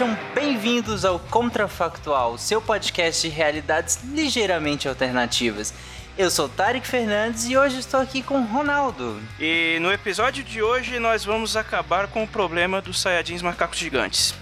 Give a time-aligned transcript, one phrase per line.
[0.00, 5.74] sejam bem-vindos ao Contrafactual, seu podcast de realidades ligeiramente alternativas.
[6.16, 9.20] Eu sou Tarek Fernandes e hoje estou aqui com Ronaldo.
[9.38, 14.34] E no episódio de hoje nós vamos acabar com o problema dos Saiyajins macacos gigantes.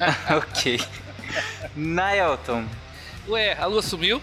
[0.34, 0.80] ok.
[1.76, 2.64] Naelton.
[3.28, 4.22] Ué, a lua sumiu?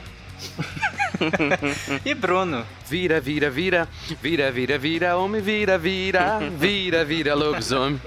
[2.04, 2.66] e Bruno.
[2.90, 3.88] Vira, vira, vira,
[4.20, 8.02] vira, vira, vira, homem, vira, vira, vira, vira, lobisomem.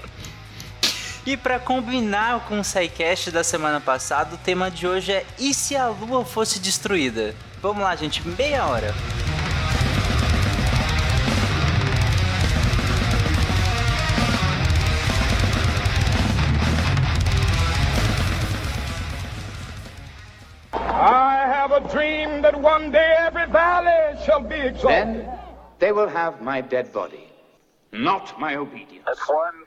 [1.27, 5.53] E para combinar com o SciCast da semana passada, o tema de hoje é E
[5.53, 7.35] se a Lua fosse destruída?
[7.61, 8.93] Vamos lá, gente, meia hora.
[20.71, 25.25] I have a dream that one day every valley shall be exalted.
[25.25, 25.29] Then
[25.79, 27.27] they will have my dead body,
[27.91, 29.03] not my obedience.
[29.05, 29.66] That's one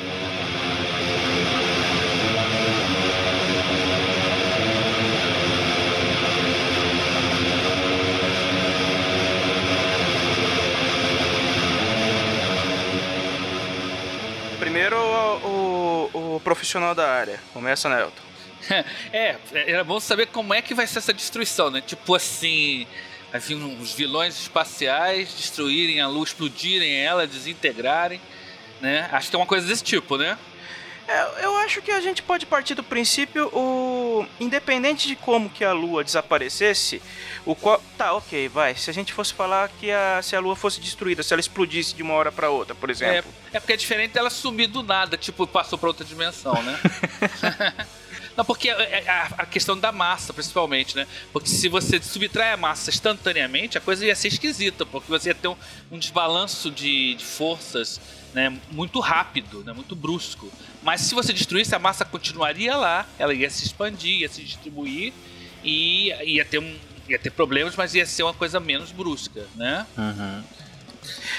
[14.71, 17.41] Primeiro o, o, o profissional da área.
[17.51, 18.21] Começa, Nelton.
[19.11, 21.81] é, era bom saber como é que vai ser essa destruição, né?
[21.81, 22.87] Tipo assim,
[23.33, 28.21] assim uns vilões espaciais destruírem a lua, explodirem ela, desintegrarem,
[28.79, 29.09] né?
[29.11, 30.37] Acho que é uma coisa desse tipo, né?
[31.11, 35.61] É, eu acho que a gente pode partir do princípio, o independente de como que
[35.61, 37.01] a Lua desaparecesse,
[37.45, 38.75] o qual tá ok, vai.
[38.75, 41.93] Se a gente fosse falar que a, se a Lua fosse destruída, se ela explodisse
[41.93, 43.29] de uma hora para outra, por exemplo.
[43.51, 46.79] É, é porque é diferente dela sumir do nada, tipo passou para outra dimensão, né?
[48.35, 51.07] Não, porque a, a, questão da massa, principalmente, né?
[51.33, 55.35] Porque se você subtrai a massa instantaneamente, a coisa ia ser esquisita, porque você ia
[55.35, 55.55] ter um,
[55.91, 57.99] um desbalanço de, de forças
[58.33, 60.51] né, muito rápido, né, muito brusco.
[60.81, 65.13] Mas se você destruísse, a massa continuaria lá, ela ia se expandir, ia se distribuir
[65.63, 66.75] e ia ter, um,
[67.07, 69.85] ia ter problemas, mas ia ser uma coisa menos brusca, né?
[69.97, 70.43] Uhum.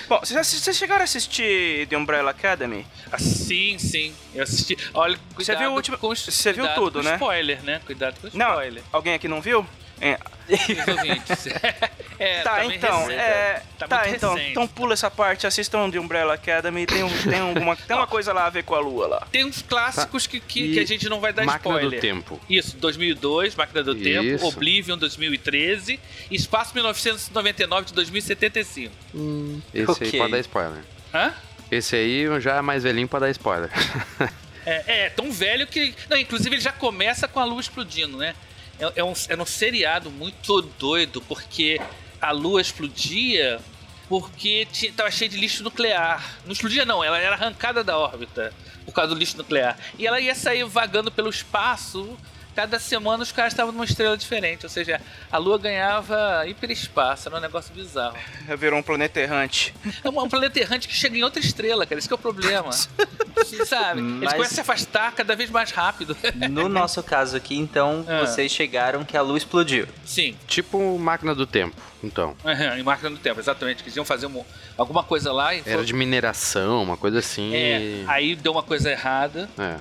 [0.09, 2.87] Bom, vocês chegaram a assistir The Umbrella Academy?
[3.11, 4.15] Ah, sim, sim.
[4.35, 4.77] Eu assisti.
[4.93, 5.99] Olha, cuidado Você viu o último.
[6.01, 7.15] Você viu tudo, né?
[7.15, 7.81] Spoiler, né?
[7.87, 8.83] Cuidado com Não, spoiler.
[8.93, 9.67] alguém aqui não viu?
[10.03, 10.19] É.
[12.19, 14.51] É, tá, meio então, é, tá, tá, então, recente.
[14.51, 18.33] então pula essa parte, assistam The Umbrella Academy, tem, um, tem, alguma, tem uma coisa
[18.33, 19.27] lá a ver com a lua lá.
[19.33, 21.99] Tem uns clássicos que, que, que a gente não vai dar Máquina spoiler.
[21.99, 22.41] do Tempo.
[22.51, 24.05] Isso, 2002, Máquina do Isso.
[24.05, 25.99] Tempo, Oblivion 2013,
[26.31, 28.93] Espaço 1999 de 2075.
[29.73, 30.07] Esse Ok.
[30.07, 30.85] aí pode dar spoiler.
[31.15, 31.35] Hã?
[31.71, 33.71] Esse aí já é mais velhinho pra dar spoiler.
[34.65, 35.93] É, é, tão velho que.
[36.09, 38.33] Não, inclusive ele já começa com a lua explodindo, né?
[38.83, 41.81] É, é um, é um seriado muito doido, porque
[42.21, 43.61] a lua explodia
[44.09, 46.39] porque tinha, tava cheio de lixo nuclear.
[46.45, 48.53] Não explodia, não, ela era arrancada da órbita
[48.85, 49.79] por causa do lixo nuclear.
[49.99, 52.19] E ela ia sair vagando pelo espaço.
[52.55, 54.67] Cada semana os caras estavam numa estrela diferente.
[54.67, 55.01] Ou seja,
[55.31, 57.29] a Lua ganhava hiperespaço.
[57.29, 58.19] Era um negócio bizarro.
[58.59, 59.73] Virou um planeta errante.
[60.05, 61.99] É um, um planeta errante que chega em outra estrela, cara.
[61.99, 62.71] Esse que é o problema.
[63.67, 64.01] Sabe?
[64.01, 66.17] Eles Mas- começam a se afastar cada vez mais rápido.
[66.51, 68.21] No nosso caso aqui, então, Ah.
[68.27, 69.87] vocês chegaram que a Lua explodiu.
[70.05, 70.37] Sim.
[70.47, 72.37] tipo máquina do tempo, então.
[72.45, 73.83] Aham, em máquina do tempo, exatamente.
[73.83, 74.45] Quis iam fazer um-
[74.77, 75.59] alguma coisa lá e.
[75.65, 77.55] Era foi- de mineração, uma coisa assim.
[77.55, 79.49] É, e- aí deu uma coisa errada.
[79.59, 79.77] É.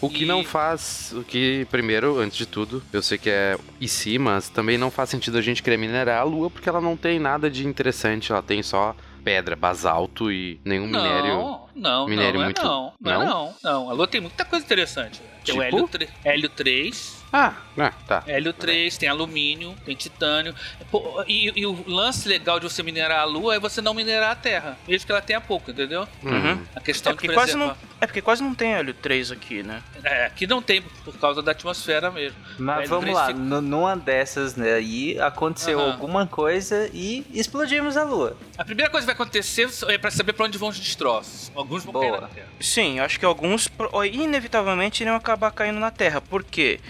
[0.00, 3.56] O que E- não faz, o que, primeiro, antes de tudo, eu sei que é
[3.80, 6.80] e sim, mas também não faz sentido a gente querer minerar a Lua porque ela
[6.82, 8.94] não tem nada de interessante, ela tem só
[9.24, 11.60] pedra, basalto e nenhum minério.
[11.76, 13.26] Não, não, minério não, não, muito- é não, não, é não?
[13.26, 13.90] não, não.
[13.90, 15.20] A Lua tem muita coisa interessante.
[15.44, 15.62] Tem o Tipo?
[15.62, 18.24] hélio, tre- hélio 3, Ah, ah, tá.
[18.26, 20.54] hélio 3, tem alumínio, tem titânio.
[20.90, 24.30] Pô, e, e o lance legal de você minerar a Lua é você não minerar
[24.32, 26.08] a Terra, mesmo que ela tenha pouco, entendeu?
[26.22, 26.64] Uhum.
[26.74, 27.76] A questão É porque, de quase preservar.
[27.78, 29.82] não, é porque quase não tem hélio 3 aqui, né?
[30.04, 32.36] É, aqui não tem por causa da atmosfera mesmo.
[32.58, 37.24] Mas Hélio vamos 3 lá, fica- nu- numa dessas, né, aí aconteceu alguma coisa e
[37.32, 38.36] explodimos a Lua.
[38.58, 41.50] A primeira coisa que vai acontecer é pra saber pra onde vão os destroços.
[41.54, 42.20] Alguns vão cair Boa.
[42.22, 42.46] na Terra.
[42.60, 43.68] Sim, eu acho que alguns
[44.12, 46.20] inevitavelmente iriam acabar caindo na Terra.
[46.20, 46.80] Por quê?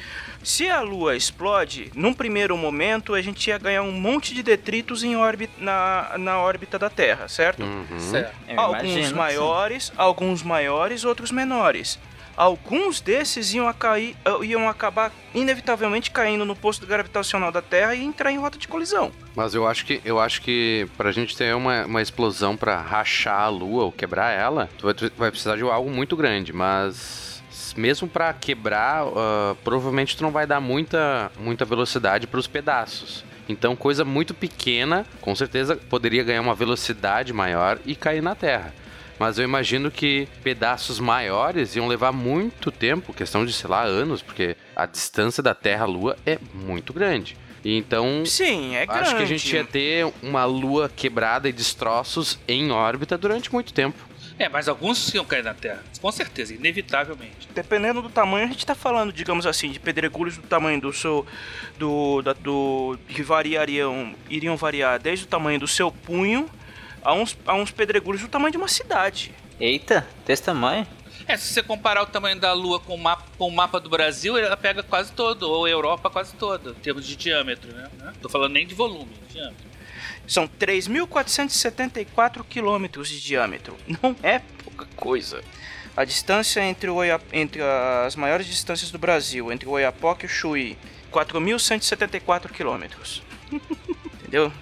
[0.47, 5.03] Se a Lua explode, num primeiro momento a gente ia ganhar um monte de detritos
[5.03, 7.65] em órbita, na, na órbita da Terra, certo?
[7.65, 7.99] Uhum.
[7.99, 8.33] Certo.
[8.57, 9.15] Alguns imagino que sim.
[9.15, 11.99] maiores, alguns maiores, outros menores.
[12.37, 17.97] alguns desses iam, a cair, uh, iam acabar inevitavelmente caindo no posto gravitacional da Terra
[17.97, 19.11] e entrar em rota de colisão.
[19.35, 23.41] Mas eu acho que eu acho que pra gente ter uma, uma explosão pra rachar
[23.41, 27.36] a Lua ou quebrar ela, tu vai, tu vai precisar de algo muito grande, mas
[27.77, 33.25] mesmo pra quebrar, uh, provavelmente tu não vai dar muita, muita velocidade pros pedaços.
[33.49, 38.75] Então, coisa muito pequena, com certeza poderia ganhar uma velocidade maior e cair na Terra.
[39.19, 44.21] Mas eu imagino que pedaços maiores iam levar muito tempo, questão de, sei lá, anos,
[44.21, 47.37] porque a distância da Terra à Lua é muito grande.
[47.69, 49.03] Então, Sim, é grande.
[49.03, 53.73] acho que a gente ia ter uma Lua quebrada e destroços em órbita durante muito
[53.73, 53.99] tempo.
[54.39, 55.83] É, mas alguns iam cair na Terra.
[56.01, 57.49] Com certeza, inevitavelmente.
[57.53, 61.27] Dependendo do tamanho, a gente tá falando, digamos assim, de pedregulhos do tamanho do seu.
[61.77, 62.23] do.
[62.23, 64.15] Da, do que variariam.
[64.31, 66.49] iriam variar desde o tamanho do seu punho
[67.03, 69.33] a uns, a uns pedregulhos do tamanho de uma cidade.
[69.59, 70.87] Eita, desse tamanho?
[71.29, 73.89] É, se você comparar o tamanho da Lua com o mapa, com o mapa do
[73.91, 77.89] Brasil, ela pega quase todo, ou Europa quase toda, em termos de diâmetro, né?
[78.23, 79.67] Tô falando nem de volume, de diâmetro.
[80.27, 83.77] São 3.474 quilômetros de diâmetro.
[84.03, 85.43] Não é pouca coisa.
[85.97, 90.27] A distância entre, o Oia- entre as maiores distâncias do Brasil, entre o Oiapoque e
[90.27, 90.77] o Chuí,
[91.13, 93.23] 4.174 quilômetros.
[94.21, 94.53] Entendeu?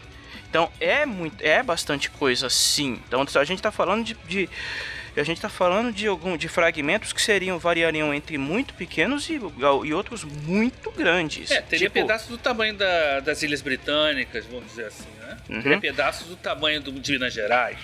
[0.48, 3.00] Então é muito, é bastante coisa sim.
[3.08, 4.48] Então a gente está falando de, de-
[5.20, 9.40] a gente tá falando de algum de fragmentos que seriam variariam entre muito pequenos e,
[9.84, 11.50] e outros muito grandes.
[11.50, 15.36] É, teria Tipo, pedaços do tamanho da- das Ilhas Britânicas, vamos dizer assim, né?
[15.48, 15.62] Uhum.
[15.62, 17.78] Teria pedaços do tamanho do, de Minas Gerais.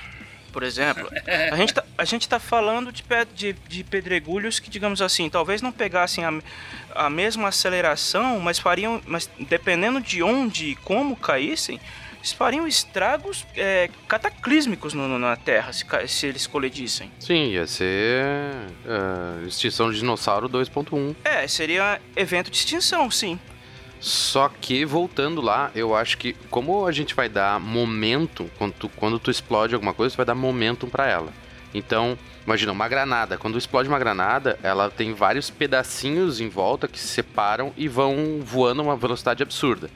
[0.53, 1.09] por exemplo.
[1.53, 3.05] A gente tá, a gente tá falando de,
[3.37, 6.33] de, de pedregulhos que, digamos assim, talvez não pegassem a,
[6.95, 9.01] a mesma aceleração, mas fariam.
[9.07, 11.79] Mas dependendo de onde e como caíssem,
[12.21, 17.11] eles fariam estragos é, cataclísmicos no- no- na Terra se, se eles colidissem.
[17.19, 18.23] Sim, ia ser
[18.87, 21.17] ah, extinção de dinossauro 2.1.
[21.25, 23.39] É, seria evento de extinção, sim.
[23.99, 28.89] Só que, voltando lá, eu acho que como a gente vai dar momento, quando tu,
[28.97, 31.33] quando tu explode alguma coisa, tu vai dar momentum pra ela.
[31.75, 33.37] Então, imagina, uma granada.
[33.39, 38.41] Quando explode uma granada, ela tem vários pedacinhos em volta que se separam e vão
[38.43, 39.91] voando a uma velocidade absurda.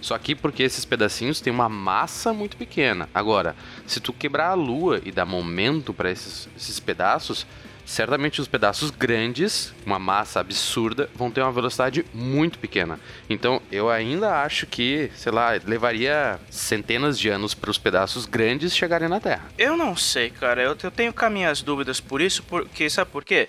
[0.00, 3.08] Só que porque esses pedacinhos têm uma massa muito pequena.
[3.14, 3.56] Agora,
[3.86, 7.46] se tu quebrar a lua e dar momento para esses, esses pedaços,
[7.88, 13.00] certamente os pedaços grandes, uma massa absurda, vão ter uma velocidade muito pequena.
[13.30, 18.76] Então, eu ainda acho que, sei lá, levaria centenas de anos para os pedaços grandes
[18.76, 19.46] chegarem na Terra.
[19.56, 20.62] Eu não sei, cara.
[20.62, 23.48] Eu, eu tenho as minhas dúvidas por isso, porque sabe por quê?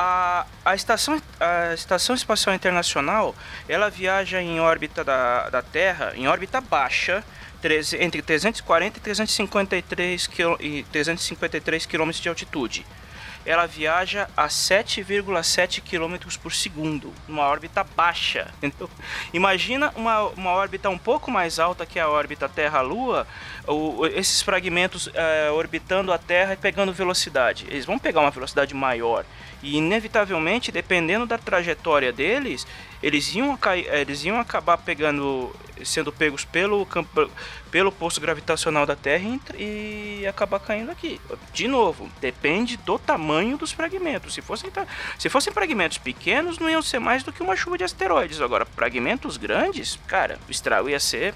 [0.00, 3.34] A, a, estação, a Estação Espacial Internacional
[3.68, 7.24] ela viaja em órbita da, da Terra, em órbita baixa,
[7.60, 12.86] treze- entre 340 e 353 quil- e 353 km de altitude.
[13.44, 18.46] Ela viaja a 7,7 km por segundo, numa órbita baixa.
[19.32, 23.26] Imagina uma, uma órbita um pouco mais alta que a órbita Terra-Lua,
[24.14, 27.66] esses fragmentos eh, orbitando a Terra e pegando velocidade.
[27.68, 29.24] Eles vão pegar uma velocidade maior.
[29.62, 32.66] E inevitavelmente, dependendo da trajetória deles,
[33.02, 37.30] eles iam, cair, eles iam acabar pegando, sendo pegos pelo campo,
[37.70, 41.20] pelo posto gravitacional da Terra e, e acabar caindo aqui.
[41.52, 44.34] De novo, depende do tamanho dos fragmentos.
[44.34, 44.70] Se fossem,
[45.18, 48.40] se fossem fragmentos pequenos, não iam ser mais do que uma chuva de asteroides.
[48.40, 51.34] Agora, fragmentos grandes, cara, o estrago ia ser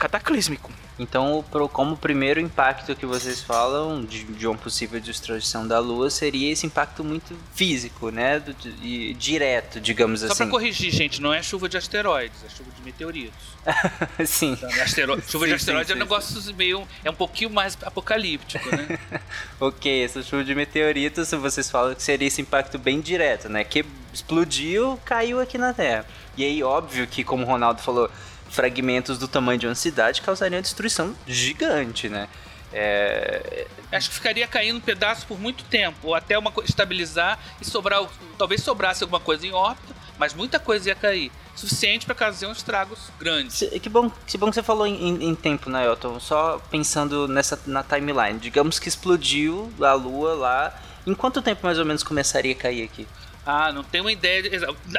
[0.00, 0.72] cataclísmico.
[0.98, 1.42] Então,
[1.72, 6.52] como o primeiro impacto que vocês falam de, de uma possível destruição da Lua seria
[6.52, 8.38] esse impacto muito físico, né?
[8.38, 10.36] Do- de- e direto, digamos Só assim.
[10.36, 13.38] pra corrigir, gente, não é chuva de asteroides, é chuva de meteoritos.
[14.26, 14.56] Sim.
[14.56, 14.66] Tá?
[14.82, 15.20] Astero...
[15.26, 16.88] Chuva Sim, de asteroides sim, é um sim, negócio meio.
[17.04, 18.98] É um pouquinho mais apocalíptico, né?
[19.60, 23.62] Ok, essa chuva de meteoritos, vocês falam que seria esse impacto bem direto, né?
[23.64, 26.04] Que explodiu, caiu aqui na Terra.
[26.36, 28.10] E aí, óbvio que, como o Ronaldo falou,
[28.50, 32.28] fragmentos do tamanho de uma cidade causariam destruição gigante, né?
[32.72, 33.66] É...
[33.92, 38.04] Acho que ficaria caindo pedaço por muito tempo, ou até uma estabilizar e sobrar.
[38.38, 41.32] Talvez sobrasse alguma coisa em órbita, mas muita coisa ia cair.
[41.56, 43.58] Suficiente para causar uns estragos grandes.
[43.82, 46.18] Que bom, que bom que você falou em, em- em tempo, né, Elton?
[46.20, 48.38] Só pensando nessa na timeline.
[48.38, 50.80] Digamos que explodiu a Lua lá.
[51.06, 53.06] Em quanto tempo mais ou menos começaria a cair aqui?
[53.44, 54.42] Ah, não tenho uma ideia.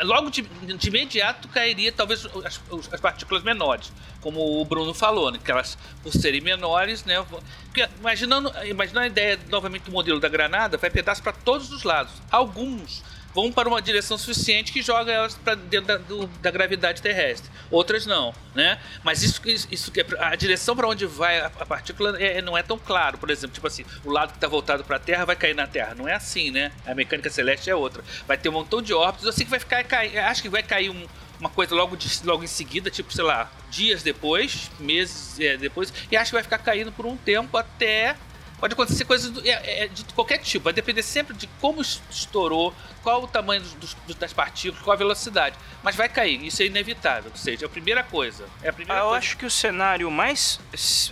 [0.03, 2.59] Logo de, de imediato cairia talvez as,
[2.91, 5.39] as partículas menores, como o Bruno falou, né?
[5.43, 7.23] Que elas, por serem menores, né?
[7.65, 11.83] Porque, imaginando, imaginando a ideia novamente do modelo da granada, vai pedaço para todos os
[11.83, 12.13] lados.
[12.31, 17.01] Alguns vão para uma direção suficiente que joga elas para dentro da, do, da gravidade
[17.01, 17.49] terrestre.
[17.69, 18.79] Outras não, né?
[19.03, 22.63] Mas isso, isso, isso a direção para onde vai a, a partícula é, não é
[22.63, 23.17] tão claro.
[23.17, 25.67] Por exemplo, tipo assim, o lado que está voltado para a Terra vai cair na
[25.67, 25.95] Terra.
[25.95, 26.71] Não é assim, né?
[26.85, 28.03] A mecânica celeste é outra.
[28.27, 29.25] Vai ter um montão de órbitas.
[29.25, 31.07] Eu sei que vai ficar, cair, acho que vai cair um,
[31.39, 35.91] uma coisa logo, de, logo em seguida, tipo, sei lá, dias depois, meses é, depois,
[36.11, 38.15] e acho que vai ficar caindo por um tempo até
[38.61, 43.23] pode acontecer coisas é, é, de qualquer tipo, vai depender sempre de como estourou, qual
[43.23, 45.55] o tamanho dos, dos, das partículas, qual a velocidade.
[45.83, 47.31] Mas vai cair, isso é inevitável.
[47.31, 48.45] Ou seja, é a primeira coisa.
[48.61, 49.17] É a primeira Ah, eu coisa.
[49.17, 50.59] acho que o cenário mais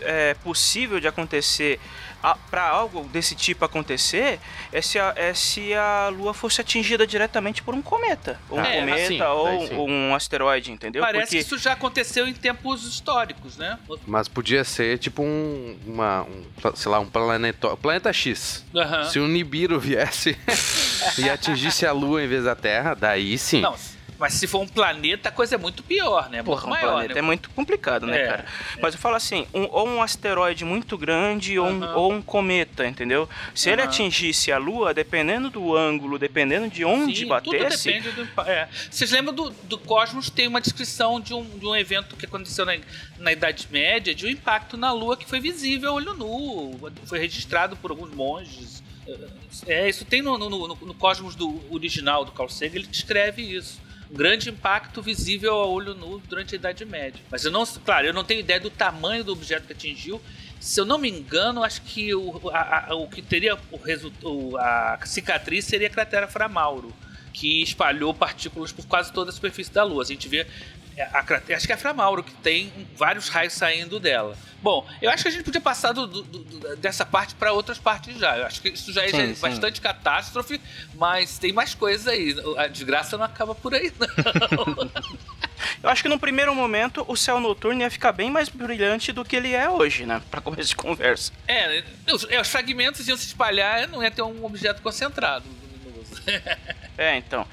[0.02, 1.80] é, possível de acontecer
[2.52, 4.42] para algo desse tipo acontecer
[4.74, 8.38] é se, a, é se a Lua fosse atingida diretamente por um cometa.
[8.50, 11.02] Ou um É, cometa assim, ou, ou um asteroide, entendeu?
[11.02, 13.80] Parece Porque que isso já aconteceu em tempos históricos, né?
[14.06, 16.44] Mas podia ser tipo um, uma, um,
[16.76, 18.66] sei lá, um planeta, planeta X.
[18.76, 19.06] Aham.
[19.06, 20.38] Se o Nibiru viesse
[21.18, 23.62] e atingisse a Lua em vez da Terra, daí sim.
[23.62, 23.76] Não,
[24.18, 26.44] mas se for um planeta, a coisa é muito pior, né?
[26.44, 27.20] Porra, muito um maior, planeta né?
[27.20, 28.46] é muito complicado, né, É, cara?
[28.82, 31.96] Mas eu falo assim, um- ou um asteroide muito grande ou, um, Aham.
[31.96, 33.30] ou um cometa, entendeu?
[33.56, 33.90] Se ele Aham.
[33.90, 38.68] atingisse a Lua, dependendo do ângulo, dependendo de onde Sim, batesse, Tudo depende do é.
[38.92, 40.30] Vocês lembram do, do Cosmos?
[40.30, 42.76] Tem uma descrição de um, de um evento que aconteceu na,
[43.20, 46.92] na Idade Média, de um impacto na Lua que foi visível a olho nu.
[47.06, 48.84] Foi registrado por alguns monges.
[49.68, 53.42] É, isso tem no, no, no- no Cosmos do original do Carl Sagan, ele descreve
[53.42, 53.80] isso.
[54.12, 57.22] Um grande impacto visível a olho nu durante a Idade Média.
[57.30, 60.20] Mas eu não, claro, eu não tenho ideia do tamanho do objeto que atingiu.
[60.60, 64.58] Se eu não me engano, acho que o, a- a- o que teria o resultado,
[64.58, 66.92] a cicatriz seria a cratera Framauro,
[67.32, 70.02] que espalhou partículas por quase toda a superfície da Lua.
[70.02, 70.48] A gente vê
[71.04, 74.36] a cratera, acho que é a Framauro que tem vários raios saindo dela.
[74.62, 77.78] Bom, eu acho que a gente podia passar do- do- do- dessa parte para outras
[77.78, 78.38] partes já.
[78.38, 79.42] Eu acho que isso já é Sim, é sim.
[79.42, 80.60] bastante catástrofe,
[80.96, 82.36] mas tem mais coisas aí.
[82.58, 84.08] A desgraça não acaba por aí, não.
[85.82, 89.24] eu acho que no primeiro momento o céu noturno ia ficar bem mais brilhante do
[89.24, 90.22] que ele é hoje, né?
[90.30, 91.32] Pra começo de conversa.
[91.48, 95.46] É, os, é, os fragmentos iam se espalhar, não ia ter um objeto concentrado.
[95.86, 96.22] luminoso.
[96.98, 97.48] É, então.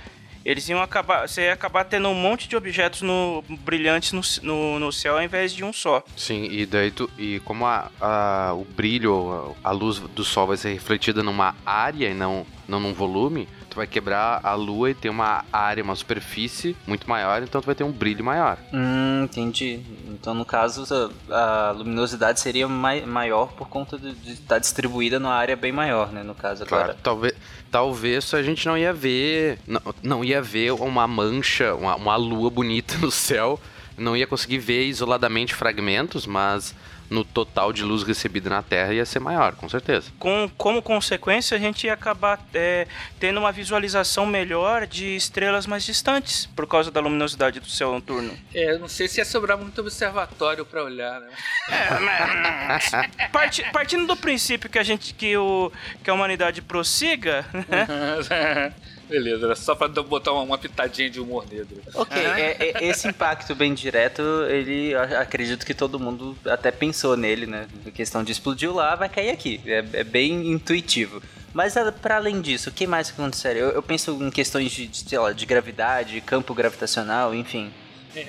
[0.47, 1.29] Eles iam acabar.
[1.29, 5.23] Você ia acabar tendo um monte de objetos no, brilhantes no, no, no céu ao
[5.23, 6.05] invés de um só.
[6.17, 10.57] Sim, e daí tu, e como a, a- o brilho, a, luz do sol vai
[10.57, 14.95] ser refletida numa área e não, não num volume, tu vai quebrar a lua e
[14.95, 18.57] ter uma área, uma superfície muito maior, então tu vai ter um brilho maior.
[18.73, 19.81] Hum, entendi.
[20.09, 20.85] Então, no caso,
[21.31, 26.11] a, a luminosidade seria mai, maior por conta de estar distribuída numa área bem maior,
[26.11, 26.23] né?
[26.23, 26.99] No caso, Claro, agora.
[27.03, 27.35] talvez,
[27.71, 32.49] talvez a gente não ia ver, não, não ia ver uma mancha, uma, uma lua
[32.49, 33.61] bonita no céu,
[33.99, 36.75] não ia conseguir ver isoladamente fragmentos, mas
[37.09, 40.11] no total de luz recebida na Terra ia ser maior, com certeza.
[40.19, 42.87] Com, como consequência, a gente ia acabar é,
[43.21, 48.37] tendo uma visualização melhor de estrelas mais distantes, por causa da luminosidade do céu noturno.
[48.55, 51.29] É, eu não sei se ia sobrar muito observatório pra olhar, né?
[53.33, 55.71] Parti- partindo do princípio que a gente que, o,
[56.03, 58.73] que a humanidade prossiga, né?
[59.09, 61.81] Beleza, era só pra botar uma, uma pitadinha de humor negro.
[61.95, 67.17] Ok, é- é- esse impacto bem direto, ele a- acredito que todo mundo até pensou
[67.17, 67.67] nele, né?
[67.87, 69.61] A questão de explodiu lá, vai cair aqui.
[69.65, 71.23] É, é bem intuitivo.
[71.55, 73.63] Mas a- pra além disso, o que mais aconteceria?
[73.63, 77.73] Eu, eu penso em questões de, de, sei lá, de gravidade, campo gravitacional, enfim.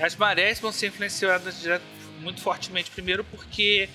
[0.01, 1.84] As marés vão ser influenciadas direto-
[2.22, 3.89] muito fortemente, primeiro porque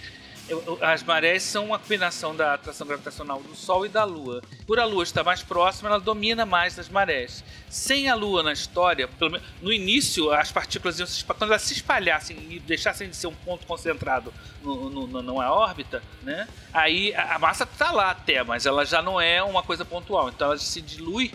[0.82, 4.42] as marés são uma combinação da atração gravitacional do Sol e da Lua.
[4.66, 7.42] Por a Lua estar mais próxima, ela domina mais das marés.
[7.70, 11.72] Sem a Lua na história, menos no início, as partículas iam se quando elas se
[11.75, 14.32] espalhassem e deixassem de ser um ponto concentrado
[14.62, 16.46] no, no- no- numa órbita, né?
[16.72, 20.28] Aí a, a massa está lá até, mas ela já não é uma coisa pontual.
[20.28, 21.32] Então ela se dilui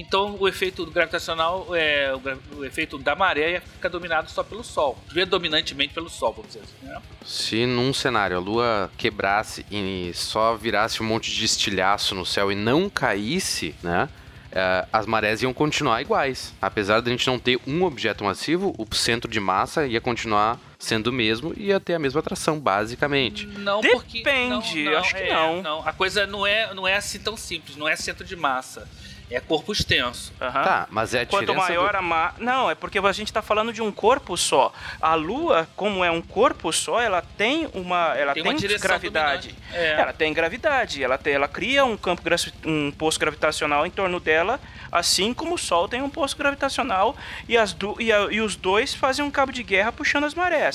[0.00, 4.64] então o efeito gravitacional, é, o, o efeito da maré ia ficar dominado só pelo
[4.64, 4.98] Sol.
[5.08, 6.86] Predominantemente pelo Sol, vamos dizer assim.
[6.86, 7.02] Né?
[7.24, 12.50] Se num cenário a lua quebrasse e só virasse um monte de estilhaço no céu
[12.50, 14.08] e não caísse, né?
[14.52, 16.52] eh, as marés iam continuar iguais.
[16.60, 20.58] Apesar de a gente não ter um objeto massivo, o centro de massa ia continuar
[20.80, 23.46] sendo o mesmo e ia ter a mesma atração, basicamente.
[23.46, 24.22] Não, porque.
[24.22, 25.86] Depende, não, não, acho que é, não.
[25.86, 28.88] A coisa não é, não é assim tão simples, não é centro de massa.
[29.32, 30.32] É corpo extenso.
[30.40, 30.64] Aham.
[30.64, 31.98] Tá, mas é a Quanto maior do...
[31.98, 32.34] a massa.
[32.40, 34.72] Não, é porque a gente tá falando de um corpo só.
[35.00, 38.12] A Lua, como é um corpo só, ela tem uma.
[38.18, 39.54] Ela Tem tem, uma gravidade.
[39.72, 39.92] É.
[39.92, 41.04] Ela tem gravidade.
[41.04, 42.22] Ela, tem, ela cria um campo
[42.66, 44.58] um poço gravitacional em torno dela,
[44.90, 47.14] assim como o Sol tem um poço gravitacional
[47.48, 50.34] e, as du- e, a- e os dois fazem um cabo de guerra puxando as
[50.34, 50.69] marés.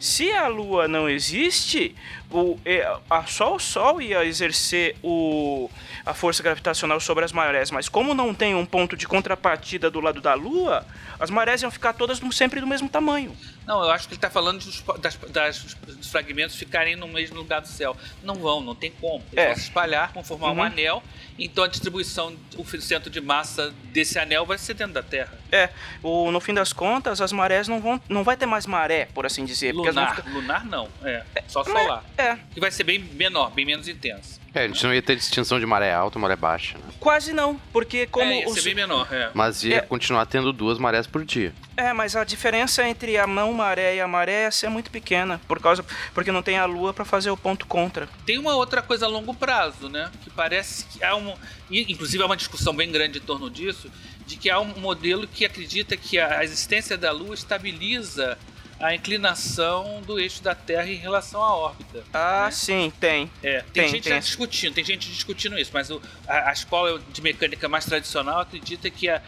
[0.00, 1.94] Se a Lua não existe,
[2.30, 5.70] o, é, a, só o Sol ia exercer o,
[6.04, 10.00] a força gravitacional sobre as marés, mas como não tem um ponto de contrapartida do
[10.00, 10.86] lado da Lua,
[11.18, 13.36] as marés iam ficar todas sempre do mesmo tamanho.
[13.68, 17.36] Não, eu acho que ele tá falando dos, das, das- dos fragmentos ficarem no mesmo
[17.36, 17.94] lugar do céu.
[18.22, 19.22] Não vão, não tem como.
[19.30, 19.46] Eles É.
[19.48, 20.62] vão se espalhar, vão formar um Uhum.
[20.62, 21.02] anel,
[21.38, 25.38] então a distribuição, o centro de massa desse anel vai ser dentro da Terra.
[25.52, 25.68] É,
[26.02, 28.00] o, no fim das contas, as marés não vão.
[28.08, 29.74] Não vai ter mais maré, por assim dizer.
[29.74, 32.04] Lunar, ficar- lunar não, é, só Mas- solar.
[32.16, 34.40] É, Que vai ser bem menor, bem menos intenso.
[34.54, 36.84] É, a gente não ia ter distinção de maré alta e maré baixa, né?
[36.98, 39.30] quase não, porque como é, ia os- ser bem menor, é.
[39.34, 39.80] Mas ia É.
[39.82, 41.52] continuar tendo duas marés por dia.
[41.76, 45.40] É, mas a diferença entre a não maré e a maré ia ser muito pequena,
[45.46, 48.08] por causa porque não tem a lua pra fazer o ponto contra.
[48.26, 50.10] Tem uma outra coisa a longo prazo, né?
[50.24, 51.34] Que parece que há um.
[51.70, 53.90] e, Inclusive há uma discussão bem grande em torno disso,
[54.26, 58.36] de que há um modelo que acredita que a existência da Lua estabiliza
[58.80, 62.04] a inclinação do eixo da Terra em relação à órbita.
[62.12, 62.50] Ah, né?
[62.50, 63.30] sim, tem.
[63.42, 67.00] É, tem, Tem, gente tem discutindo, tem gente discutindo isso, mas o- a, a escola
[67.12, 69.20] de mecânica mais tradicional acredita que a,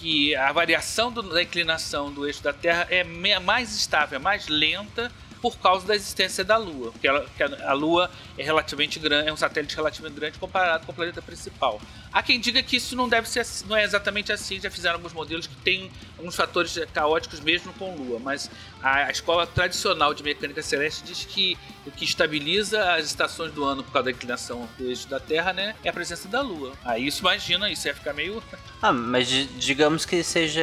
[0.00, 3.04] que a variação do- da inclinação do eixo da Terra é
[3.40, 7.72] mais estável, é mais lenta por causa da existência da Lua, porque ela- que a,
[7.72, 11.80] Lua é relativamente grande, é um satélite relativamente grande comparado com o planeta principal.
[12.12, 14.58] Há quem diga que isso não deve ser, não é exatamente assim.
[14.60, 18.50] Já fizeram alguns modelos que têm alguns fatores caóticos mesmo com Lua, mas
[18.82, 23.62] a, a escola tradicional de mecânica celeste diz que o que estabiliza as estações do
[23.64, 26.72] ano por causa da inclinação do eixo da Terra, né, é a presença da Lua.
[26.84, 28.42] Aí isso imagina, isso ia ficar meio
[28.82, 30.62] Ah, mas di- digamos que seja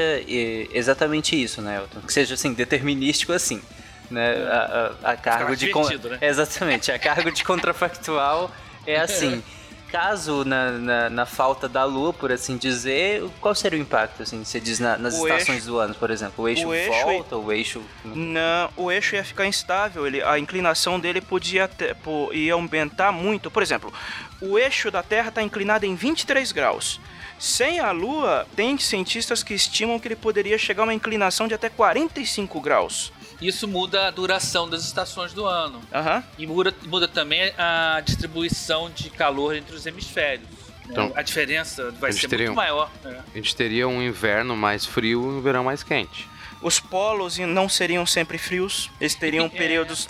[0.74, 2.02] exatamente isso, né, Elton?
[2.02, 3.62] Que seja assim, determinístico assim.
[4.10, 4.36] Né?
[4.48, 5.70] A, a- a cargo de.
[5.70, 6.18] con- né?
[6.22, 8.52] Exatamente, a cargo de contrafactual
[8.86, 9.44] é assim.
[9.92, 14.24] Caso na, na, na falta da lua, por assim dizer, qual seria o impacto?
[14.24, 16.44] Assim, você diz na- nas O estações eixo- do ano, por exemplo?
[16.44, 17.82] O eixo, o eixo- volta, o eixo.
[18.04, 23.14] Não, o eixo ia ficar instável, ele, a inclinação dele podia ter, pô, ia aumentar
[23.14, 23.50] muito.
[23.50, 23.94] Por exemplo,
[24.42, 27.00] o eixo da Terra está inclinado em 23 graus.
[27.40, 31.54] Sem a Lua, tem cientistas que estimam que ele poderia chegar a uma inclinação de
[31.54, 33.14] até 45 graus.
[33.42, 35.82] Isso muda a duração das estações do ano.
[35.94, 36.24] Aham.
[36.38, 40.48] E muda, muda também a distribuição de calor entre os hemisférios.
[40.90, 42.92] Então, a diferença vai ser teriam- muito maior.
[43.04, 43.24] né?
[43.34, 46.28] A gente teria um inverno mais frio e um verão mais quente.
[46.62, 49.58] Os polos não seriam sempre frios, eles teriam É.
[49.58, 50.08] períodos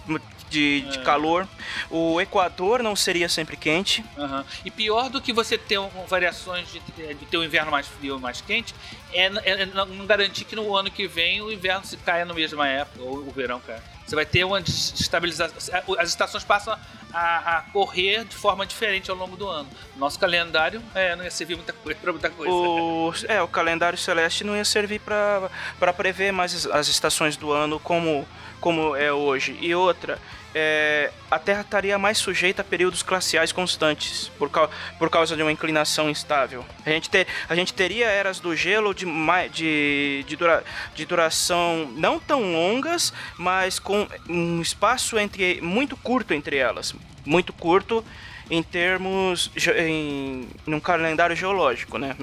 [0.55, 1.45] de, de calor.
[1.89, 4.03] O Equador não seria sempre quente.
[4.17, 4.45] Aham.
[4.63, 6.79] E pior do que você ter um- variações de,
[7.13, 8.73] de ter um inverno mais frio ou mais quente,
[9.13, 12.33] é, é- é não garantir que no ano que vem o inverno se caia na
[12.33, 13.83] mesma época, ou o verão caia.
[14.05, 15.57] Você vai ter uma desestabilização.
[15.97, 16.77] As estações passam
[17.11, 19.67] a, a correr de forma diferente ao longo do ano.
[19.97, 22.53] Nosso calendário é, não ia servir muita coisa para muita coisa.
[22.53, 25.49] O, é, o calendário celeste não ia servir para
[25.97, 28.27] prever mais as, as estações do ano como,
[28.61, 29.57] como é hoje.
[29.59, 30.19] E outra,
[30.55, 35.41] é, a Terra estaria mais sujeita a períodos glaciais constantes por, cau- por causa de
[35.41, 36.65] uma inclinação instável.
[36.85, 39.05] A gente, ter, a gente teria eras do gelo de,
[39.51, 40.63] de, de, dura,
[40.95, 46.95] de duração não tão longas, mas com um espaço entre muito curto entre elas.
[47.25, 48.03] Muito curto
[48.49, 52.15] em termos em num calendário geológico, né?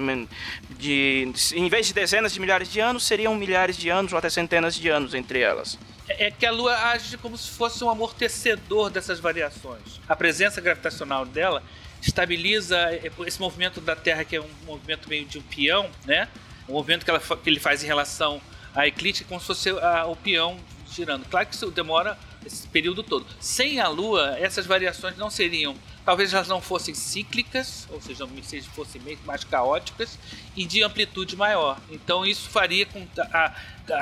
[0.71, 4.29] De, em vez de dezenas de milhares de anos, seriam milhares de anos ou até
[4.29, 5.77] centenas de anos entre elas.
[6.17, 9.99] É que a Lua age como se fosse um amortecedor dessas variações.
[10.07, 11.63] A presença gravitacional dela
[12.01, 12.77] estabiliza
[13.25, 16.27] esse movimento da Terra, que é um movimento meio de um peão, né?
[16.67, 18.41] Um movimento que, ela, que ele faz em relação
[18.75, 20.57] à eclíptica, como se fosse a- o peão
[20.91, 21.25] girando.
[21.29, 23.25] Claro que isso demora esse período todo.
[23.39, 25.75] Sem a Lua, essas variações não seriam.
[26.05, 30.19] Talvez elas não fossem cíclicas, ou seja, se fossem meio mais caóticas
[30.55, 31.77] e de amplitude maior.
[31.89, 33.55] Então isso faria com que a-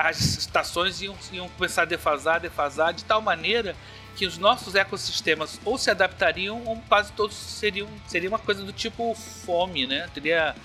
[0.08, 3.76] as estações iam, iam começar a defasar, defasar de tal maneira
[4.16, 8.74] que os nossos ecossistemas ou se adaptariam ou quase todos seriam seria uma coisa do
[8.74, 10.10] tipo fome, né?
[10.14, 10.56] Teria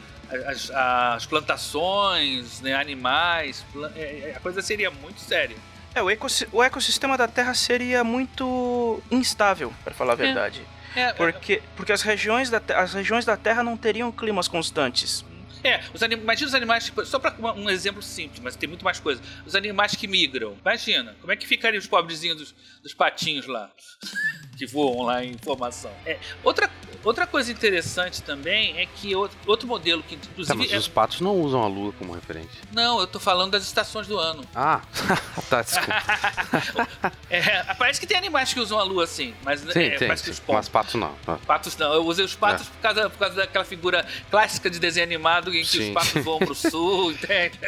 [0.46, 5.57] as, as plantações, né, animais, é, é, a coisa seria muito séria.
[5.94, 10.61] É, o, ecossi- o ecossistema da Terra seria muito instável, para falar a verdade.
[10.61, 10.75] É,
[11.16, 15.24] Porque, porque as, regiões da, as regiões da Terra não teriam climas constantes.
[15.62, 16.16] É, os anim...
[16.16, 19.20] imagina os animais, tipo, só para um exemplo simples, mas tem muito mais coisa.
[19.44, 20.56] Os animais que migram.
[20.61, 23.70] Imagina, como é que ficariam os pobrezinhos dos, dos patinhos lá,
[24.56, 25.90] que voam lá em formação.
[26.04, 26.70] É, outra,
[27.06, 30.58] outra coisa interessante também é que outro, modelo que, Tá, inclusive.
[30.58, 32.50] mas é- os patos não usam a lua como referência.
[32.72, 34.44] Não, eu tô falando das estações do ano.
[34.54, 34.80] Ah,
[35.48, 37.12] tá, desculpa.
[37.28, 40.22] É, parece que tem animais que usam a lua assim, mas Sim, é, tem, parece
[40.22, 40.68] que sim, os mas pombos.
[40.68, 41.12] patos não.
[41.24, 41.38] tá.
[41.46, 42.70] Patos não, eu usei os patos É.
[42.70, 45.88] por, causa, por causa daquela figura clássica de desenho animado em que Sim.
[45.88, 47.58] os patos voam pro sul, entende?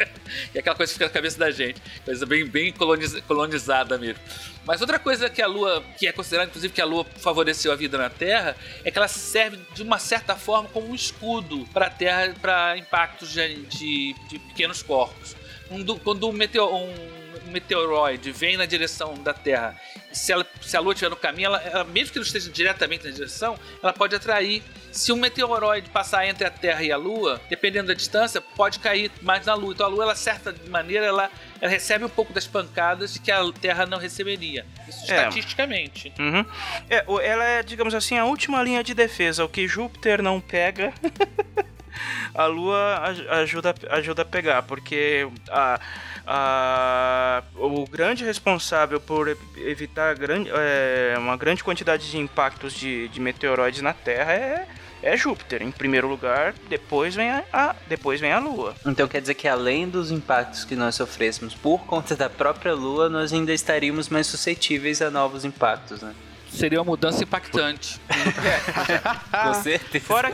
[0.53, 1.81] E aquela coisa que fica na cabeça da gente.
[2.05, 4.19] Coisa bem, bem coloniz- colonizada mesmo.
[4.65, 7.75] Mas outra coisa que a Lua, que é considerado inclusive que a Lua favoreceu a
[7.75, 11.87] vida na Terra, é que ela serve de uma certa forma como um escudo para
[11.87, 15.35] a Terra, para impactos de, de, de pequenos corpos.
[15.71, 19.79] Um, quando um, um meteoroide vem na direção da Terra,
[20.11, 23.05] se, ela, se a Lua estiver no caminho, ela, ela, mesmo que não esteja diretamente
[23.05, 24.63] na direção, ela pode atrair.
[24.91, 29.11] Se um meteoroide passar entre a Terra e a Lua, dependendo da distância, pode cair
[29.21, 29.73] mais na Lua.
[29.73, 33.39] Então a Lua, ela, certa maneira, ela, ela recebe um pouco das pancadas que a
[33.59, 34.65] Terra não receberia.
[34.87, 35.17] Isso É.
[35.17, 36.13] estatisticamente.
[36.19, 36.45] Uhum.
[36.89, 39.43] É, ela é, digamos assim, a última linha de defesa.
[39.43, 40.93] O que Júpiter não pega,
[42.33, 45.79] a Lua aj- ajuda, ajuda a pegar, porque a,
[46.25, 53.19] a- o grande responsável por evitar grande, é, uma grande quantidade de impactos de, de
[53.19, 54.67] meteoroides na Terra é,
[55.01, 58.75] é Júpiter, em primeiro lugar, depois vem a, a- depois vem a Lua.
[58.85, 63.09] Então quer dizer que além dos impactos que nós sofrêssemos por conta da própria Lua,
[63.09, 66.13] nós ainda estaríamos mais suscetíveis a novos impactos, né?
[66.51, 67.99] Seria uma mudança impactante.
[69.43, 70.03] Com certeza.
[70.05, 70.33] Fora,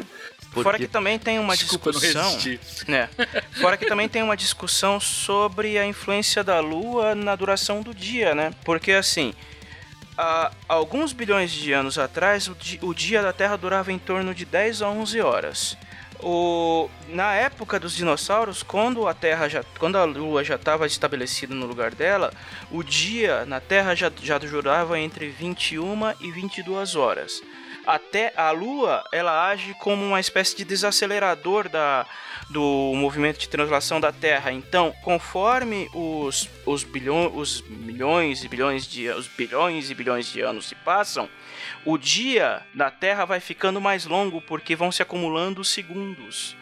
[0.64, 2.38] fora que também tem uma Desculpa, discussão.
[2.88, 3.10] né?
[3.60, 8.34] Fora que também tem uma discussão sobre a influência da Lua na duração do dia,
[8.34, 8.54] né?
[8.64, 9.34] Porque assim,
[10.18, 14.34] há alguns bilhões de anos atrás, o, di- o dia da Terra durava em torno
[14.34, 15.78] de 10 a 11 horas.
[16.22, 21.54] O, na época dos dinossauros, quando a Terra já, quando a Lua já estava estabelecida
[21.54, 22.34] no lugar dela,
[22.72, 27.42] o dia na Terra já, já durava entre 21 e 22 horas.
[27.86, 32.06] Até a Lua, ela age como uma espécie de desacelerador da,
[32.50, 34.52] do movimento de translação da Terra.
[34.52, 40.42] Então, conforme os, os, bilhões, os milhões e bilhões de os bilhões e bilhões de
[40.42, 41.30] anos se passam,
[41.86, 46.56] o dia da Terra vai ficando mais longo porque vão se acumulando os segundos.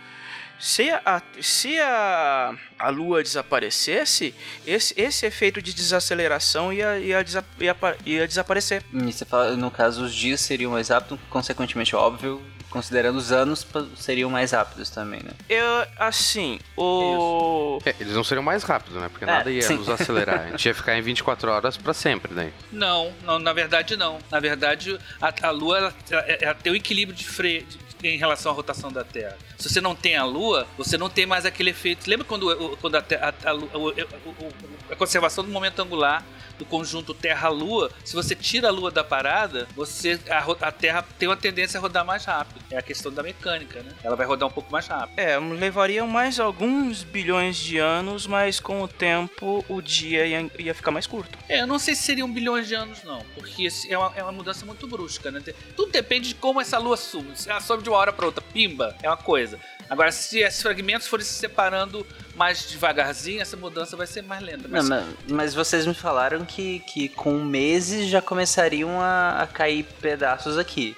[0.65, 4.33] Se a, se a, a Lua desaparecesse,
[4.65, 8.81] esse, esse efeito de desaceleração ia, ia, desa- ia, ia desaparecer.
[8.93, 13.67] E você fala, no caso, os dias seriam mais rápidos, consequentemente, óbvio, considerando os anos,
[13.97, 15.31] seriam mais rápidos também, né?
[15.49, 17.79] Eu, assim, o.
[17.85, 19.09] É, eles não seriam mais rápidos, né?
[19.09, 19.75] Porque É, nada ia sim.
[19.75, 20.45] nos acelerar.
[20.47, 22.53] A gente ia ficar em 24 horas pra sempre, né?
[22.71, 24.17] Não, não, na verdade não.
[24.31, 28.17] Na verdade, a, a Lua ela, ela- ela tem o equilíbrio de freio de- em
[28.17, 29.37] relação à rotação da Terra.
[29.57, 32.09] Se você não tem a Lua, você não tem mais aquele efeito.
[32.09, 36.23] Lembra quando, quando a, a- a a conservação do momento angular
[36.57, 41.27] do conjunto Terra-Lua, se você tira a Lua da parada, você a, a Terra tem
[41.27, 42.61] uma tendência a rodar mais rápido.
[42.69, 43.91] É a questão da mecânica, né?
[44.03, 45.17] Ela vai rodar um pouco mais rápido.
[45.17, 50.75] É, levariam mais alguns bilhões de anos, mas com o tempo o dia ia, ia
[50.75, 51.35] ficar mais curto.
[51.49, 53.21] É, eu não sei se seriam bilhões de anos, não.
[53.33, 55.41] Porque é uma, é uma mudança muito brusca, né?
[55.75, 57.31] Tudo depende de como essa lua some.
[57.35, 59.59] Se ela sobe de uma hora pra outra, pimba, é uma coisa.
[59.89, 64.67] Agora, se esses fragmentos forem se separando mais devagarzinho, essa mudança vai ser mais lenta.
[64.67, 69.47] Não, Mas, mas, mas vocês me falaram que, que com meses já começariam a, a
[69.47, 70.95] cair pedaços aqui.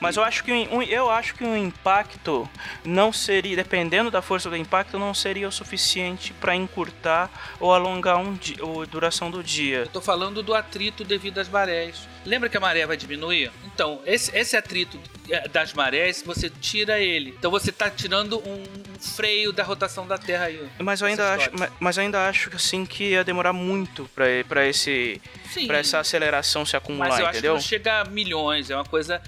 [0.00, 2.48] Mas eu acho que um, eu acho que um impacto
[2.84, 8.18] não seria, dependendo da força do impacto, não seria o suficiente para encurtar ou alongar
[8.18, 9.78] um dia, a duração do dia.
[9.78, 12.08] eu tô falando do atrito devido às marés.
[12.24, 13.50] Lembra que a maré vai diminuir?
[13.64, 14.98] Então, esse, esse atrito
[15.30, 17.34] eh, das marés, você tira ele.
[17.38, 18.64] Então você tá tirando um
[18.98, 20.68] freio da rotação da Terra aí.
[20.78, 25.20] Mas eu ainda acho, mas eu ainda acho assim que ia demorar muito para esse
[25.66, 27.54] para essa aceleração se acumular, Mas eu acho que entendeu?
[27.54, 29.22] não chega a milhões, é uma coisa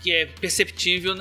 [0.00, 1.14] que é perceptível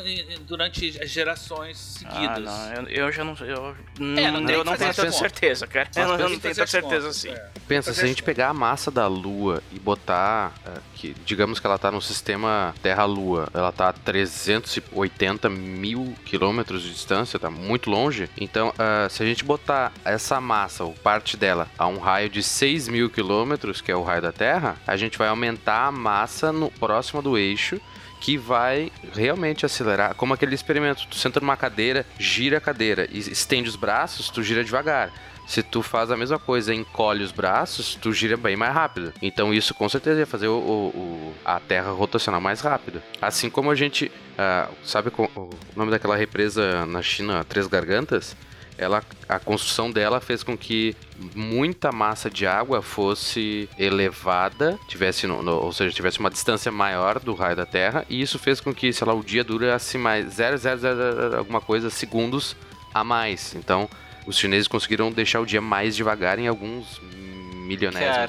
[0.47, 2.43] durante as gerações Ah, seguidas.
[2.45, 3.75] não, eu, eu já não eu,
[4.17, 5.89] É, não eu não tenho tanta certeza, cara.
[5.95, 7.29] Eu não, eu não tenho tanta certeza assim.
[7.29, 7.49] É.
[7.67, 11.67] Pensa, se a gente pegar a massa da Lua e botar, eh, que digamos que
[11.67, 17.89] ela tá no sistema Terra-Lua, ela tá a 380 mil quilômetros de distância, tá muito
[17.89, 18.29] longe.
[18.39, 22.41] Então, ah, se a gente botar essa massa, ou parte dela, a um raio de
[22.41, 26.51] 6 mil quilômetros, que é o raio da Terra, a gente vai aumentar a massa
[26.51, 27.79] no próximo do eixo
[28.19, 33.19] que vai realmente acelerar, como aquele experimento, tu senta numa cadeira, gira a cadeira e
[33.19, 35.11] estende os braços, tu gira devagar.
[35.47, 39.11] Se tu faz a mesma coisa encolhe os braços, tu gira bem mais rápido.
[39.19, 43.01] Então isso com certeza ia fazer o, o- a Terra rotacionar mais rápido.
[43.19, 48.35] Assim como a gente, ah, sabe o nome daquela represa na China, Três Gargantas?
[48.79, 50.95] Ela, a construção dela fez com que
[51.35, 57.19] muita massa de água fosse elevada, tivesse, no- no- ou seja, tivesse uma distância maior
[57.19, 60.33] do raio da Terra, e isso fez com que, sei lá, o dia durasse mais
[60.33, 62.55] 0,000 alguma coisa segundos
[62.93, 63.53] a mais.
[63.53, 63.89] Então,
[64.25, 67.01] os chineses conseguiram deixar o dia mais devagar em alguns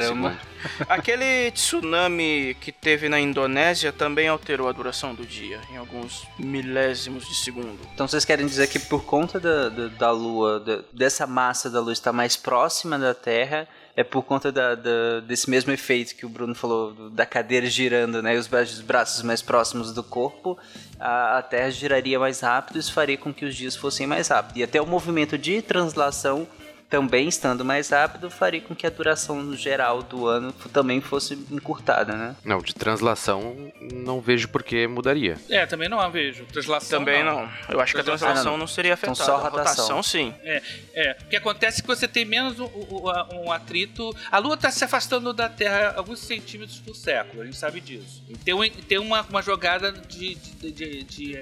[0.09, 0.41] segundo.
[0.89, 7.27] Aquele tsunami que teve na Indonésia também alterou a duração do dia, em alguns milésimos
[7.29, 7.79] de segundo.
[7.95, 11.81] Então vocês querem dizer que por conta da, da, da Lua, da- dessa massa da
[11.81, 16.25] Lua estar mais próxima da Terra, é por conta da, da- desse mesmo efeito que
[16.25, 18.35] o Bruno falou, da cadeira girando, né?
[18.35, 20.59] E os braços, os braços mais próximos do corpo,
[20.99, 24.61] a, a Terra giraria mais rápido, isso faria com que os dias fossem mais rápidos.
[24.61, 26.47] E até o movimento de translação,
[26.91, 32.15] também estando mais rápido, faria com que a duração geral do ano também fosse encurtada,
[32.17, 32.35] né?
[32.45, 35.39] Não, de translação não vejo por que mudaria.
[35.49, 36.45] É, também não a vejo.
[36.47, 37.49] Translação Também não.
[37.69, 38.59] Eu acho que a Translação não.
[38.59, 39.25] não seria Então afetada.
[39.31, 39.85] só A rotação.
[39.85, 40.35] rotação, sim.
[40.43, 41.17] É, é.
[41.25, 44.15] O que acontece é que você tem menos um, um- um atrito.
[44.31, 48.23] A Lua está se afastando da Terra alguns centímetros por século, a gente sabe disso.
[48.45, 51.39] Tem, um- tem uma, uma jogada de, de, de- de-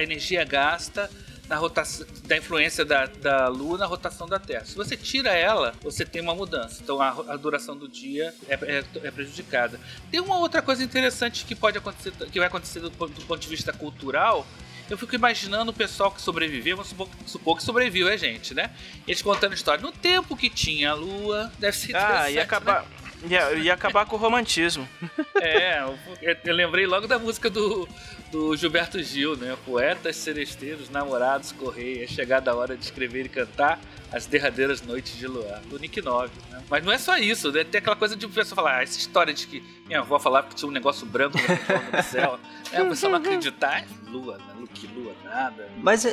[0.00, 1.08] energia gasta
[1.48, 4.64] na rotação, da influência da, da Lua na rotação da Terra.
[4.66, 6.80] Se você tira ela, você tem uma mudança.
[6.82, 9.80] Então a, a duração do dia é, é- é prejudicada.
[10.10, 13.40] Tem uma outra coisa interessante que pode acontecer, que vai acontecer do, ponto- do ponto
[13.40, 14.46] de vista cultural.
[14.90, 18.70] Eu fico imaginando o pessoal que sobreviveu, vamos supor, supor que sobreviveu, é gente, né?
[19.06, 19.82] Eles contando história.
[19.82, 22.86] No tempo que tinha a lua, deve ser Ah, ia acabar.
[23.28, 24.88] Ia, ia acabar com o romantismo.
[25.40, 25.80] é,
[26.22, 27.88] eu, eu lembrei logo da música do,
[28.30, 29.56] do Gilberto Gil, né?
[29.64, 33.80] Poetas, seresteiros, namorados, correia, chegada a hora de escrever e cantar
[34.12, 36.30] as derradeiras noites de luar, do Nick 9.
[36.50, 36.62] Né?
[36.70, 37.64] Mas não é só isso, né?
[37.64, 40.48] Tem aquela coisa de o pessoal falar, ah, essa história de que minha avó falava
[40.48, 42.38] que tinha um negócio branco no céu,
[42.72, 42.82] né?
[42.82, 44.58] O pessoal não acreditar, lua, né?
[44.74, 45.68] que lua, nada.
[45.78, 46.04] Mas,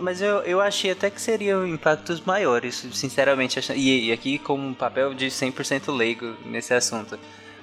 [0.00, 3.60] mas eu, eu achei até que seriam impactos maiores, sinceramente.
[3.74, 7.18] E, e aqui com um papel de 100% leigo nesse assunto.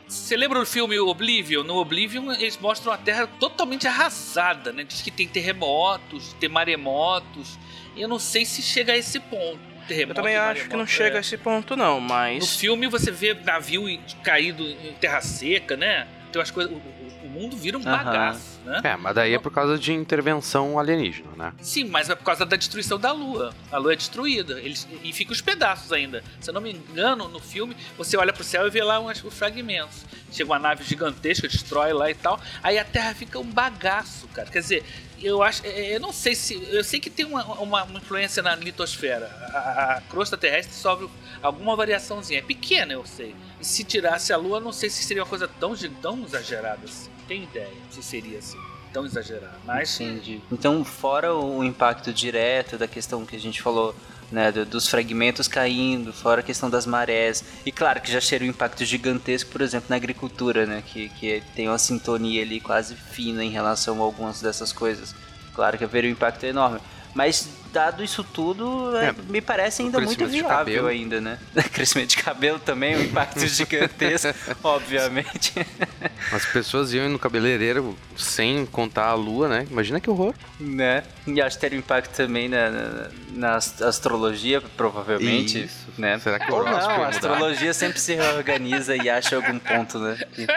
[0.07, 1.63] Você lembra do filme Oblivion?
[1.63, 4.83] No Oblivion eles mostram a Terra totalmente arrasada, né?
[4.83, 7.59] Diz que tem terremotos, tem maremotos.
[7.95, 9.68] E eu não sei se chega a esse ponto.
[9.91, 11.17] Eu Terremoto também e acho que não chega é.
[11.17, 12.55] a esse ponto, não, No mas.
[12.57, 13.87] filme você vê navio
[14.23, 16.07] caído em terra seca, né?
[16.31, 16.71] Tem umas coisas.
[16.71, 17.97] O, o- mundo vira um Aham.
[18.03, 18.81] bagaço, né?
[18.83, 21.53] É, mas daí é por causa de intervenção alienígena, né?
[21.61, 23.53] Sim, mas é por causa da destruição da Lua.
[23.71, 24.59] A Lua é destruída.
[24.59, 26.23] Eles, e fica os pedaços ainda.
[26.39, 29.23] Se eu não me engano, no filme, você olha pro céu e vê lá uns,
[29.23, 30.05] os fragmentos.
[30.31, 32.39] Chega uma nave gigantesca, destrói lá e tal.
[32.61, 34.49] Aí a Terra fica um bagaço, cara.
[34.49, 34.83] Quer dizer,
[35.21, 35.65] eu acho.
[35.65, 36.53] é, Eu não sei se.
[36.71, 39.25] Eu sei que tem uma, uma, uma influência na litosfera.
[39.53, 39.57] A,
[39.97, 41.09] a- crosta terrestre sofre
[41.41, 42.39] alguma variaçãozinha.
[42.39, 43.35] É pequena, eu sei.
[43.59, 47.09] E se tirasse a Lua, não sei se seria uma coisa tão, tão exagerada assim.
[47.29, 48.57] Tem ideia se seria assim.
[48.91, 49.53] Tão exagerada.
[49.65, 50.01] Mas.
[50.01, 50.41] Entendi.
[50.51, 53.95] Então, fora o impacto direto da questão que a gente falou,
[54.31, 58.43] né, do- dos fragmentos caindo, fora a questão das marés, e claro que já cheira
[58.43, 62.95] um impacto gigantesco, por exemplo, na agricultura, né, que, que tem uma sintonia ali quase
[62.95, 65.13] fina em relação a algumas dessas coisas.
[65.53, 66.79] Claro que haveria um impacto enorme.
[67.13, 71.37] Mas, dado isso tudo, é, É, me parece ainda muito viável ainda, né?
[71.73, 75.53] crescimento de cabelo também, um impacto gigantesco, obviamente.
[76.31, 79.67] As pessoas iam no cabeleireiro sem contar a lua, né?
[79.71, 80.33] Imagina que horror.
[80.59, 81.03] Né?
[81.25, 85.63] E acho que teria um impacto também na, na, na ast- astrologia, provavelmente.
[85.65, 85.87] Isso.
[85.97, 86.19] Né?
[86.19, 89.97] Será que o Ou horóscopo não, a astrologia sempre se reorganiza e acha algum ponto,
[89.99, 90.17] né?
[90.35, 90.47] de-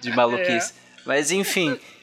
[0.00, 0.74] De maluquice.
[1.04, 1.95] Mas enfim, é,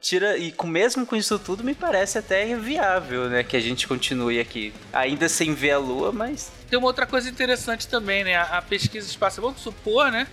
[0.00, 0.36] tira.
[0.36, 3.42] E com, mesmo com isso tudo, me parece até viável, né?
[3.42, 4.72] Que a gente continue aqui.
[4.92, 6.50] Ainda sem ver a lua, mas.
[6.68, 8.36] Tem uma outra coisa interessante também, né?
[8.36, 10.26] A, a pesquisa espacial, vamos supor, né?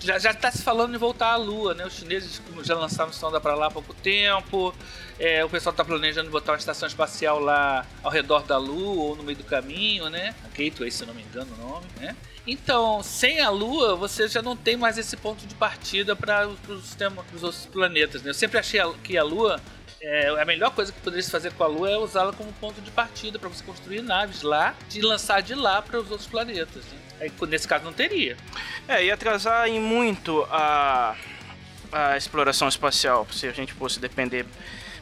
[0.00, 1.86] Já, já tá se falando em voltar à Lua, né?
[1.86, 4.74] Os chineses já lançaram sonda para lá há pouco tempo.
[5.18, 9.16] É, o pessoal tá planejando botar uma estação espacial lá ao redor da Lua ou
[9.16, 10.34] no meio do caminho, né?
[10.44, 12.14] A Gateway, se não me engano o nome, né?
[12.46, 17.42] Então, sem a Lua, você já não tem mais esse ponto de partida para os
[17.42, 18.30] outros planetas, né?
[18.30, 19.60] Eu sempre achei que a Lua
[20.04, 22.78] é, a melhor coisa que poderia se fazer com a Lua é usá-la como ponto
[22.82, 26.84] de partida para você construir naves lá e lançar de lá para os outros planetas.
[26.84, 26.98] Né?
[27.22, 28.36] Aí, nesse caso não teria.
[28.86, 31.16] É, ia atrasar em muito a,
[31.90, 34.44] a exploração espacial, se a gente fosse depender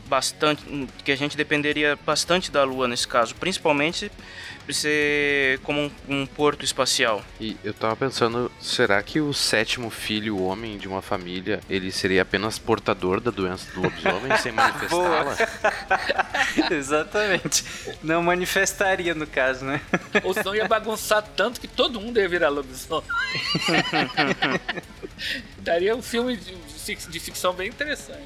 [0.07, 0.63] bastante,
[1.05, 4.11] que a gente dependeria bastante da Lua nesse caso, principalmente
[4.71, 7.25] ser como um, um porto espacial.
[7.41, 11.91] E eu tava pensando, será que o sétimo filho, o homem de uma família, ele
[11.91, 15.37] seria apenas portador da doença do lobisomem sem manifestá-la?
[16.71, 17.65] Exatamente.
[18.03, 19.81] Não manifestaria, no caso, né?
[20.23, 23.09] Ou senão ia bagunçar tanto que todo mundo ia virar lobisomem.
[25.59, 28.21] Daria um filme de, de- de ficção bem interessante.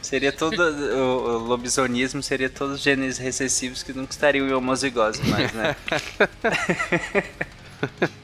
[0.00, 0.60] Seria todo.
[0.60, 5.76] O, o lobisonismo seria todos os genes recessivos que nunca estariam em homozigose mais, né?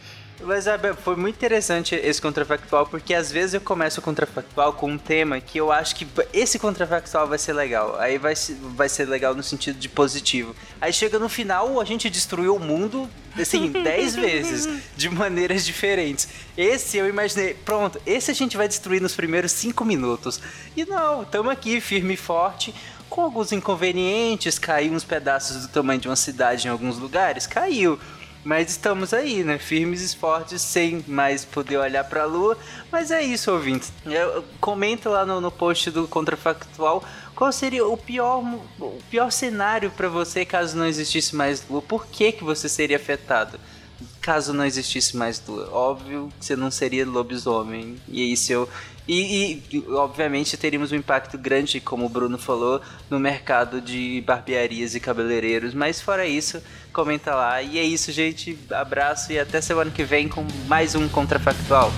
[0.48, 4.92] Mas é, foi muito interessante esse contrafactual, porque às vezes eu começo o contrafactual com
[4.92, 8.00] um tema que eu acho que esse contrafactual vai ser legal.
[8.00, 8.32] Aí vai,
[8.74, 10.56] vai ser legal no sentido de positivo.
[10.80, 16.26] Aí chega no final, a gente destruiu o mundo, assim, 10 vezes, de maneiras diferentes.
[16.56, 20.40] Esse eu imaginei, pronto, esse a gente vai destruir nos primeiros 5 minutos.
[20.74, 22.74] E não, estamos aqui firme e forte.
[23.10, 27.98] Com alguns inconvenientes, caiu uns pedaços do tamanho de uma cidade em alguns lugares, caiu.
[28.48, 29.58] Mas estamos aí, né?
[29.58, 32.56] Firmes e fortes, sem mais poder olhar pra lua.
[32.90, 33.92] Mas é isso, ouvintes.
[34.06, 38.42] Eu- Comenta lá no, no post do Contrafactual qual seria o pior,
[38.80, 41.82] o pior cenário pra você caso não existisse mais lua.
[41.82, 43.60] Por que, que você seria afetado?
[44.22, 45.68] Caso não existisse mais lua.
[45.70, 47.96] Óbvio que você não seria lobisomem.
[48.08, 48.66] E aí, se eu.
[49.08, 54.94] E, e, obviamente teríamos um impacto grande, como o Bruno falou, no mercado de barbearias
[54.94, 55.72] e cabeleireiros.
[55.72, 57.62] Mas fora isso, comenta lá.
[57.62, 58.58] E é isso, gente.
[58.70, 61.90] Abraço e até semana que vem com mais um Contrafactual.